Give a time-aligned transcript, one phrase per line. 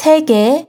[0.00, 0.64] 세계